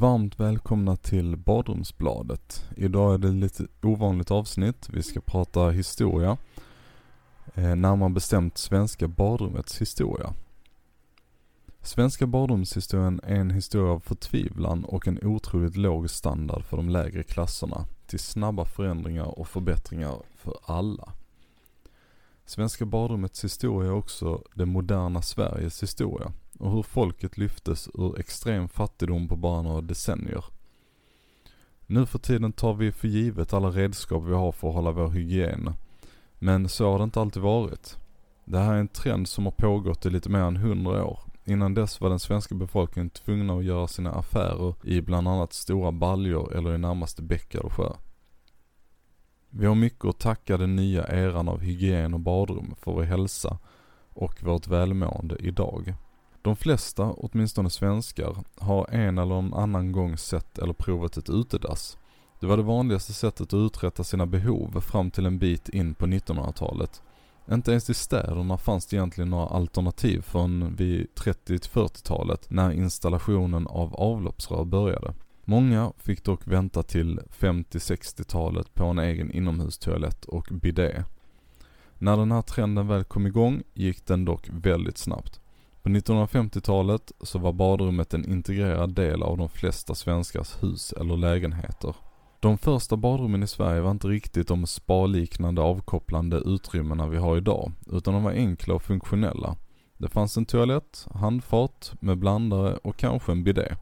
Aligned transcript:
Varmt 0.00 0.40
välkomna 0.40 0.96
till 0.96 1.36
Badrumsbladet. 1.36 2.68
Idag 2.76 3.14
är 3.14 3.18
det 3.18 3.28
lite 3.28 3.66
ovanligt 3.82 4.30
avsnitt. 4.30 4.88
Vi 4.92 5.02
ska 5.02 5.20
prata 5.20 5.70
historia. 5.70 6.36
Eh, 7.54 7.76
närmare 7.76 8.10
bestämt 8.10 8.58
svenska 8.58 9.08
badrummets 9.08 9.80
historia. 9.80 10.34
Svenska 11.82 12.26
badrumshistorien 12.26 13.20
är 13.24 13.34
en 13.34 13.50
historia 13.50 13.92
av 13.92 14.00
förtvivlan 14.00 14.84
och 14.84 15.08
en 15.08 15.18
otroligt 15.22 15.76
låg 15.76 16.10
standard 16.10 16.64
för 16.64 16.76
de 16.76 16.88
lägre 16.88 17.22
klasserna 17.22 17.86
till 18.06 18.18
snabba 18.18 18.64
förändringar 18.64 19.38
och 19.38 19.48
förbättringar 19.48 20.22
för 20.36 20.54
alla. 20.62 21.12
Svenska 22.44 22.86
badrummets 22.86 23.44
historia 23.44 23.90
är 23.90 23.94
också 23.94 24.42
det 24.54 24.66
moderna 24.66 25.22
Sveriges 25.22 25.82
historia 25.82 26.32
och 26.60 26.72
hur 26.72 26.82
folket 26.82 27.38
lyftes 27.38 27.88
ur 27.94 28.20
extrem 28.20 28.68
fattigdom 28.68 29.28
på 29.28 29.36
bara 29.36 29.62
några 29.62 29.80
decennier. 29.80 30.44
Nu 31.86 32.06
för 32.06 32.18
tiden 32.18 32.52
tar 32.52 32.74
vi 32.74 32.92
för 32.92 33.08
givet 33.08 33.52
alla 33.52 33.70
redskap 33.70 34.24
vi 34.24 34.34
har 34.34 34.52
för 34.52 34.68
att 34.68 34.74
hålla 34.74 34.90
vår 34.90 35.08
hygien. 35.08 35.74
Men 36.38 36.68
så 36.68 36.90
har 36.90 36.98
det 36.98 37.04
inte 37.04 37.20
alltid 37.20 37.42
varit. 37.42 37.98
Det 38.44 38.58
här 38.58 38.74
är 38.74 38.78
en 38.78 38.88
trend 38.88 39.28
som 39.28 39.44
har 39.44 39.52
pågått 39.52 40.06
i 40.06 40.10
lite 40.10 40.28
mer 40.28 40.38
än 40.38 40.56
hundra 40.56 41.04
år. 41.04 41.20
Innan 41.44 41.74
dess 41.74 42.00
var 42.00 42.10
den 42.10 42.18
svenska 42.18 42.54
befolkningen 42.54 43.10
tvungna 43.10 43.54
att 43.54 43.64
göra 43.64 43.86
sina 43.86 44.12
affärer 44.12 44.74
i 44.84 45.00
bland 45.00 45.28
annat 45.28 45.52
stora 45.52 45.92
baljor 45.92 46.56
eller 46.56 46.74
i 46.74 46.78
närmaste 46.78 47.22
bäckar 47.22 47.60
och 47.66 47.72
sjö. 47.72 47.92
Vi 49.50 49.66
har 49.66 49.74
mycket 49.74 50.04
att 50.04 50.18
tacka 50.18 50.56
den 50.56 50.76
nya 50.76 51.08
eran 51.08 51.48
av 51.48 51.60
hygien 51.60 52.14
och 52.14 52.20
badrum 52.20 52.74
för 52.80 52.92
vår 52.92 53.02
hälsa 53.02 53.58
och 54.08 54.42
vårt 54.42 54.68
välmående 54.68 55.36
idag. 55.40 55.94
De 56.42 56.56
flesta, 56.56 57.04
åtminstone 57.04 57.70
svenskar, 57.70 58.36
har 58.58 58.86
en 58.90 59.18
eller 59.18 59.34
en 59.34 59.54
annan 59.54 59.92
gång 59.92 60.16
sett 60.16 60.58
eller 60.58 60.72
provat 60.72 61.16
ett 61.16 61.30
utedass. 61.30 61.98
Det 62.40 62.46
var 62.46 62.56
det 62.56 62.62
vanligaste 62.62 63.12
sättet 63.12 63.40
att 63.40 63.54
uträtta 63.54 64.04
sina 64.04 64.26
behov 64.26 64.80
fram 64.80 65.10
till 65.10 65.26
en 65.26 65.38
bit 65.38 65.68
in 65.68 65.94
på 65.94 66.06
1900-talet. 66.06 67.02
Inte 67.50 67.70
ens 67.70 67.90
i 67.90 67.94
städerna 67.94 68.58
fanns 68.58 68.86
det 68.86 68.96
egentligen 68.96 69.30
några 69.30 69.46
alternativ 69.46 70.22
förrän 70.22 70.76
vid 70.76 71.06
30-40-talet 71.14 72.50
när 72.50 72.72
installationen 72.72 73.66
av 73.66 73.94
avloppsrör 73.94 74.64
började. 74.64 75.14
Många 75.44 75.92
fick 75.98 76.24
dock 76.24 76.46
vänta 76.46 76.82
till 76.82 77.20
50-60-talet 77.38 78.74
på 78.74 78.84
en 78.84 78.98
egen 78.98 79.30
inomhustoalett 79.30 80.24
och 80.24 80.48
bidé. 80.50 81.04
När 81.98 82.16
den 82.16 82.32
här 82.32 82.42
trenden 82.42 82.88
väl 82.88 83.04
kom 83.04 83.26
igång 83.26 83.62
gick 83.74 84.06
den 84.06 84.24
dock 84.24 84.48
väldigt 84.52 84.98
snabbt. 84.98 85.40
På 85.82 85.88
1950-talet 85.88 87.12
så 87.20 87.38
var 87.38 87.52
badrummet 87.52 88.14
en 88.14 88.32
integrerad 88.32 88.94
del 88.94 89.22
av 89.22 89.36
de 89.38 89.48
flesta 89.48 89.94
svenskars 89.94 90.62
hus 90.62 90.92
eller 90.92 91.16
lägenheter. 91.16 91.94
De 92.40 92.58
första 92.58 92.96
badrummen 92.96 93.42
i 93.42 93.46
Sverige 93.46 93.80
var 93.80 93.90
inte 93.90 94.08
riktigt 94.08 94.48
de 94.48 94.66
spa-liknande 94.66 95.62
avkopplande 95.62 96.36
utrymmena 96.36 97.08
vi 97.08 97.16
har 97.16 97.36
idag, 97.36 97.72
utan 97.92 98.14
de 98.14 98.22
var 98.22 98.32
enkla 98.32 98.74
och 98.74 98.82
funktionella. 98.82 99.56
Det 99.98 100.08
fanns 100.08 100.36
en 100.36 100.46
toalett, 100.46 101.06
handfat 101.14 101.92
med 102.00 102.18
blandare 102.18 102.76
och 102.76 102.96
kanske 102.96 103.32
en 103.32 103.44
bidé. 103.44 103.76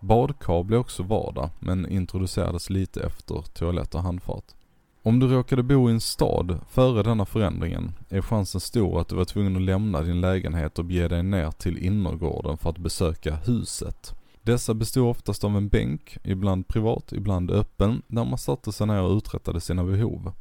Badkar 0.00 0.62
blev 0.62 0.80
också 0.80 1.02
vardag, 1.02 1.50
men 1.58 1.88
introducerades 1.88 2.70
lite 2.70 3.02
efter 3.02 3.42
toalett 3.42 3.94
och 3.94 4.02
handfat. 4.02 4.56
Om 5.02 5.18
du 5.18 5.28
råkade 5.28 5.62
bo 5.62 5.88
i 5.88 5.92
en 5.92 6.00
stad 6.00 6.60
före 6.68 7.02
denna 7.02 7.24
förändringen 7.24 7.92
är 8.08 8.20
chansen 8.20 8.60
stor 8.60 9.00
att 9.00 9.08
du 9.08 9.16
var 9.16 9.24
tvungen 9.24 9.56
att 9.56 9.62
lämna 9.62 10.02
din 10.02 10.20
lägenhet 10.20 10.78
och 10.78 10.84
bege 10.84 11.08
dig 11.08 11.22
ner 11.22 11.50
till 11.50 11.78
innergården 11.78 12.58
för 12.58 12.70
att 12.70 12.78
besöka 12.78 13.34
huset. 13.34 14.14
Dessa 14.42 14.74
bestod 14.74 15.08
oftast 15.08 15.44
av 15.44 15.56
en 15.56 15.68
bänk, 15.68 16.18
ibland 16.24 16.68
privat, 16.68 17.12
ibland 17.12 17.50
öppen, 17.50 18.02
där 18.06 18.24
man 18.24 18.38
satte 18.38 18.72
sig 18.72 18.86
ner 18.86 19.02
och 19.02 19.16
uträttade 19.16 19.60
sina 19.60 19.84
behov. 19.84 20.32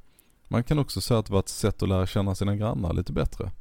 Man 0.47 0.63
kan 0.63 0.79
också 0.79 1.01
säga 1.01 1.19
att 1.19 1.25
det 1.25 1.33
var 1.33 1.39
ett 1.39 1.49
sätt 1.49 1.83
att 1.83 1.89
lära 1.89 2.05
känna 2.05 2.35
sina 2.35 2.55
grannar 2.55 2.93
lite 2.93 3.13
bättre. 3.13 3.51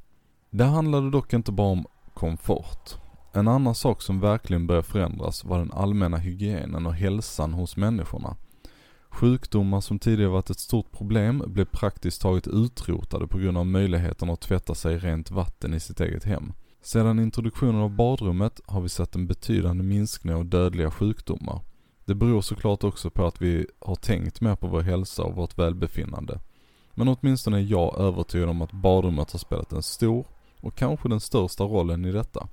Det 0.50 0.64
handlade 0.64 1.10
dock 1.10 1.32
inte 1.32 1.52
bara 1.52 1.72
om 1.72 1.86
komfort. 2.14 2.94
En 3.32 3.48
annan 3.48 3.74
sak 3.74 4.02
som 4.02 4.20
verkligen 4.20 4.66
började 4.66 4.86
förändras 4.86 5.44
var 5.44 5.58
den 5.58 5.72
allmänna 5.72 6.16
hygienen 6.16 6.86
och 6.86 6.94
hälsan 6.94 7.52
hos 7.52 7.76
människorna. 7.76 8.36
Sjukdomar 9.16 9.80
som 9.80 9.98
tidigare 9.98 10.30
varit 10.30 10.50
ett 10.50 10.58
stort 10.58 10.92
problem 10.92 11.42
blev 11.46 11.64
praktiskt 11.64 12.22
taget 12.22 12.46
utrotade 12.46 13.26
på 13.26 13.38
grund 13.38 13.58
av 13.58 13.66
möjligheten 13.66 14.30
att 14.30 14.40
tvätta 14.40 14.74
sig 14.74 14.94
i 14.94 14.98
rent 14.98 15.30
vatten 15.30 15.74
i 15.74 15.80
sitt 15.80 16.00
eget 16.00 16.24
hem. 16.24 16.52
Sedan 16.82 17.18
introduktionen 17.18 17.80
av 17.80 17.90
badrummet 17.90 18.60
har 18.66 18.80
vi 18.80 18.88
sett 18.88 19.14
en 19.14 19.26
betydande 19.26 19.84
minskning 19.84 20.34
av 20.34 20.46
dödliga 20.46 20.90
sjukdomar. 20.90 21.60
Det 22.04 22.14
beror 22.14 22.40
såklart 22.40 22.84
också 22.84 23.10
på 23.10 23.26
att 23.26 23.42
vi 23.42 23.66
har 23.78 23.94
tänkt 23.94 24.40
mer 24.40 24.56
på 24.56 24.66
vår 24.66 24.80
hälsa 24.80 25.22
och 25.22 25.36
vårt 25.36 25.58
välbefinnande. 25.58 26.40
Men 26.94 27.08
åtminstone 27.08 27.56
är 27.56 27.70
jag 27.70 27.98
övertygad 27.98 28.48
om 28.48 28.62
att 28.62 28.72
badrummet 28.72 29.32
har 29.32 29.38
spelat 29.38 29.72
en 29.72 29.82
stor 29.82 30.26
och 30.60 30.74
kanske 30.74 31.08
den 31.08 31.20
största 31.20 31.64
rollen 31.64 32.04
i 32.04 32.12
detta. 32.12 32.48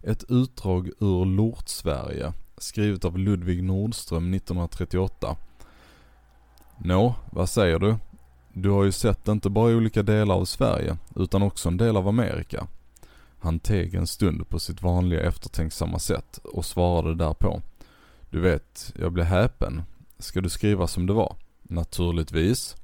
Ett 0.00 0.24
utdrag 0.28 0.90
ur 1.00 1.24
Lort-Sverige, 1.24 2.32
skrivet 2.58 3.04
av 3.04 3.18
Ludvig 3.18 3.62
Nordström 3.62 4.34
1938, 4.34 5.36
Nå, 6.78 7.14
vad 7.30 7.48
säger 7.48 7.78
du? 7.78 7.96
Du 8.52 8.70
har 8.70 8.84
ju 8.84 8.92
sett 8.92 9.28
inte 9.28 9.50
bara 9.50 9.76
olika 9.76 10.02
delar 10.02 10.34
av 10.34 10.44
Sverige, 10.44 10.96
utan 11.16 11.42
också 11.42 11.68
en 11.68 11.76
del 11.76 11.96
av 11.96 12.08
Amerika. 12.08 12.66
Han 13.38 13.58
teg 13.58 13.94
en 13.94 14.06
stund 14.06 14.48
på 14.48 14.58
sitt 14.58 14.82
vanliga 14.82 15.20
eftertänksamma 15.20 15.98
sätt 15.98 16.38
och 16.44 16.64
svarade 16.64 17.14
därpå. 17.14 17.62
Du 18.30 18.40
vet, 18.40 18.94
jag 18.98 19.12
blev 19.12 19.26
häpen. 19.26 19.82
Ska 20.18 20.40
du 20.40 20.48
skriva 20.48 20.86
som 20.86 21.06
det 21.06 21.12
var? 21.12 21.36
Naturligtvis. 21.62 22.76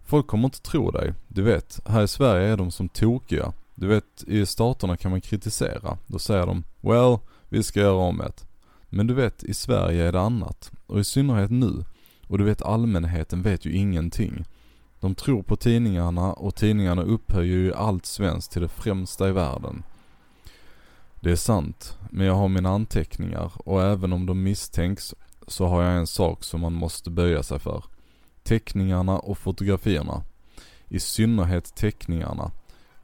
Folk 0.00 0.26
kommer 0.26 0.44
inte 0.44 0.62
tro 0.62 0.90
dig. 0.90 1.14
Du 1.28 1.42
vet, 1.42 1.80
här 1.86 2.02
i 2.02 2.08
Sverige 2.08 2.48
är 2.48 2.56
de 2.56 2.70
som 2.70 2.88
tokiga. 2.88 3.52
Du 3.74 3.86
vet, 3.86 4.24
i 4.26 4.46
staterna 4.46 4.96
kan 4.96 5.10
man 5.10 5.20
kritisera. 5.20 5.98
Då 6.06 6.18
säger 6.18 6.46
de, 6.46 6.64
well, 6.80 7.18
vi 7.48 7.62
ska 7.62 7.80
göra 7.80 7.96
om 7.96 8.18
det. 8.18 8.46
Men 8.88 9.06
du 9.06 9.14
vet, 9.14 9.42
i 9.42 9.54
Sverige 9.54 10.08
är 10.08 10.12
det 10.12 10.20
annat. 10.20 10.72
Och 10.86 11.00
i 11.00 11.04
synnerhet 11.04 11.50
nu, 11.50 11.84
och 12.28 12.38
du 12.38 12.44
vet 12.44 12.62
allmänheten 12.62 13.42
vet 13.42 13.64
ju 13.64 13.72
ingenting. 13.72 14.44
De 15.00 15.14
tror 15.14 15.42
på 15.42 15.56
tidningarna 15.56 16.32
och 16.32 16.54
tidningarna 16.54 17.02
upphöjer 17.02 17.56
ju 17.56 17.74
allt 17.74 18.06
svenskt 18.06 18.52
till 18.52 18.62
det 18.62 18.68
främsta 18.68 19.28
i 19.28 19.32
världen. 19.32 19.82
Det 21.20 21.30
är 21.30 21.36
sant, 21.36 21.98
men 22.10 22.26
jag 22.26 22.34
har 22.34 22.48
mina 22.48 22.70
anteckningar 22.70 23.52
och 23.54 23.82
även 23.82 24.12
om 24.12 24.26
de 24.26 24.42
misstänks 24.42 25.14
så 25.46 25.66
har 25.66 25.82
jag 25.82 25.96
en 25.96 26.06
sak 26.06 26.44
som 26.44 26.60
man 26.60 26.72
måste 26.72 27.10
böja 27.10 27.42
sig 27.42 27.58
för. 27.58 27.84
Teckningarna 28.42 29.18
och 29.18 29.38
fotografierna. 29.38 30.24
I 30.88 31.00
synnerhet 31.00 31.74
teckningarna. 31.74 32.50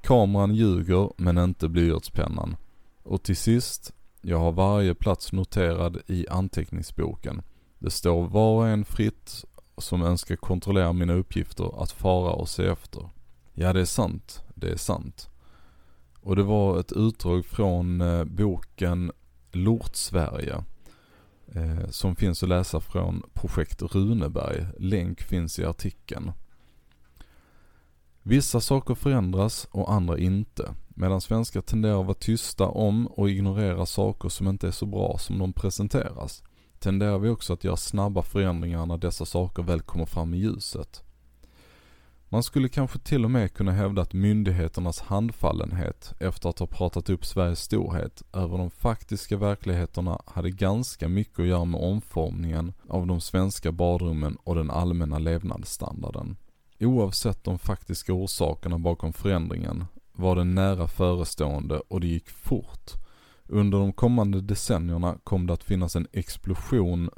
Kameran 0.02 0.54
ljuger 0.54 1.10
men 1.16 1.38
inte 1.38 1.68
blyertspennan. 1.68 2.56
Och 3.02 3.22
till 3.22 3.36
sist, 3.36 3.92
jag 4.20 4.38
har 4.38 4.52
varje 4.52 4.94
plats 4.94 5.32
noterad 5.32 5.98
i 6.06 6.28
anteckningsboken. 6.28 7.42
Det 7.80 7.90
står 7.90 8.28
var 8.28 8.56
och 8.56 8.68
en 8.68 8.84
fritt 8.84 9.44
som 9.78 10.02
önskar 10.02 10.36
kontrollera 10.36 10.92
mina 10.92 11.12
uppgifter 11.12 11.82
att 11.82 11.92
fara 11.92 12.32
och 12.32 12.48
se 12.48 12.66
efter. 12.66 13.10
Ja, 13.54 13.72
det 13.72 13.80
är 13.80 13.84
sant. 13.84 14.44
Det 14.54 14.70
är 14.70 14.76
sant. 14.76 15.28
Och 16.20 16.36
det 16.36 16.42
var 16.42 16.80
ett 16.80 16.92
utdrag 16.92 17.44
från 17.44 18.00
eh, 18.00 18.24
boken 18.24 19.12
Lort-Sverige. 19.52 20.64
Eh, 21.54 21.88
som 21.90 22.16
finns 22.16 22.42
att 22.42 22.48
läsa 22.48 22.80
från 22.80 23.22
projekt 23.32 23.82
Runeberg. 23.82 24.66
Länk 24.78 25.22
finns 25.22 25.58
i 25.58 25.64
artikeln. 25.64 26.32
Vissa 28.22 28.60
saker 28.60 28.94
förändras 28.94 29.68
och 29.70 29.92
andra 29.92 30.18
inte. 30.18 30.74
Medan 30.88 31.20
svenskar 31.20 31.60
tenderar 31.60 32.00
att 32.00 32.06
vara 32.06 32.14
tysta 32.14 32.66
om 32.66 33.06
och 33.06 33.30
ignorera 33.30 33.86
saker 33.86 34.28
som 34.28 34.48
inte 34.48 34.66
är 34.68 34.72
så 34.72 34.86
bra 34.86 35.18
som 35.18 35.38
de 35.38 35.52
presenteras 35.52 36.42
tenderar 36.80 37.18
vi 37.18 37.28
också 37.28 37.52
att 37.52 37.64
göra 37.64 37.76
snabba 37.76 38.22
förändringar 38.22 38.86
när 38.86 38.96
dessa 38.96 39.24
saker 39.24 39.62
väl 39.62 39.80
kommer 39.80 40.06
fram 40.06 40.34
i 40.34 40.38
ljuset. 40.38 41.02
Man 42.32 42.42
skulle 42.42 42.68
kanske 42.68 42.98
till 42.98 43.24
och 43.24 43.30
med 43.30 43.54
kunna 43.54 43.72
hävda 43.72 44.02
att 44.02 44.12
myndigheternas 44.12 45.00
handfallenhet 45.00 46.14
efter 46.20 46.48
att 46.48 46.58
ha 46.58 46.66
pratat 46.66 47.10
upp 47.10 47.24
Sveriges 47.24 47.60
storhet 47.60 48.22
över 48.32 48.58
de 48.58 48.70
faktiska 48.70 49.36
verkligheterna 49.36 50.20
hade 50.26 50.50
ganska 50.50 51.08
mycket 51.08 51.38
att 51.38 51.46
göra 51.46 51.64
med 51.64 51.80
omformningen 51.80 52.72
av 52.88 53.06
de 53.06 53.20
svenska 53.20 53.72
badrummen 53.72 54.36
och 54.44 54.54
den 54.54 54.70
allmänna 54.70 55.18
levnadsstandarden. 55.18 56.36
Oavsett 56.80 57.44
de 57.44 57.58
faktiska 57.58 58.12
orsakerna 58.12 58.78
bakom 58.78 59.12
förändringen 59.12 59.84
var 60.12 60.36
den 60.36 60.54
nära 60.54 60.88
förestående 60.88 61.78
och 61.88 62.00
det 62.00 62.06
gick 62.06 62.30
fort 62.30 62.90
under 63.50 63.78
de 63.78 63.92
kommande 63.92 64.40
decennierna 64.40 65.18
kom 65.24 65.46
det 65.46 65.52
att 65.52 65.64
finnas 65.64 65.96
en 65.96 66.06
explosion 66.12 67.10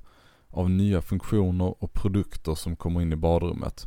av 0.48 0.70
nya 0.70 1.02
funktioner 1.02 1.82
och 1.82 1.92
produkter 1.92 2.54
som 2.54 2.76
kommer 2.76 3.02
in 3.02 3.12
i 3.12 3.16
badrummet. 3.16 3.86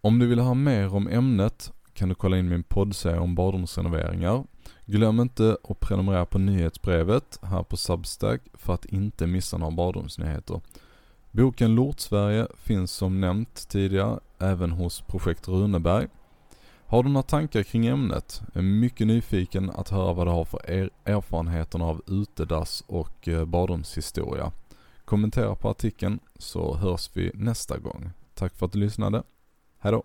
Om 0.00 0.18
du 0.18 0.26
vill 0.26 0.38
ha 0.38 0.54
mer 0.54 0.94
om 0.94 1.08
ämnet 1.08 1.72
kan 1.94 2.08
du 2.08 2.14
kolla 2.14 2.38
in 2.38 2.48
min 2.48 2.62
poddserie 2.62 3.18
om 3.18 3.34
badrumsrenoveringar. 3.34 4.44
Glöm 4.86 5.20
inte 5.20 5.56
att 5.68 5.80
prenumerera 5.80 6.26
på 6.26 6.38
nyhetsbrevet 6.38 7.38
här 7.42 7.62
på 7.62 7.76
Substack 7.76 8.42
för 8.54 8.74
att 8.74 8.84
inte 8.84 9.26
missa 9.26 9.56
några 9.58 9.76
badrumsnyheter. 9.76 10.60
Boken 11.30 11.74
Lort-Sverige 11.74 12.46
finns 12.56 12.92
som 12.92 13.20
nämnt 13.20 13.68
tidigare 13.68 14.20
även 14.38 14.70
hos 14.70 15.00
Projekt 15.00 15.48
Runeberg. 15.48 16.08
Har 16.86 17.02
du 17.02 17.08
några 17.08 17.22
tankar 17.22 17.62
kring 17.62 17.86
ämnet? 17.86 18.42
Jag 18.52 18.56
är 18.56 18.68
mycket 18.68 19.06
nyfiken 19.06 19.70
att 19.70 19.88
höra 19.88 20.12
vad 20.12 20.26
du 20.26 20.30
har 20.30 20.44
för 20.44 20.70
er 20.70 20.90
erfarenheterna 21.04 21.84
av 21.84 22.02
utedass 22.06 22.84
och 22.86 23.28
eh, 23.28 23.44
badrumshistoria. 23.44 24.52
Kommentera 25.04 25.54
på 25.54 25.70
artikeln 25.70 26.20
så 26.38 26.74
hörs 26.74 27.10
vi 27.12 27.30
nästa 27.34 27.78
gång. 27.78 28.10
Tack 28.34 28.54
för 28.54 28.66
att 28.66 28.72
du 28.72 28.78
lyssnade. 28.78 29.22
Hejdå! 29.78 30.02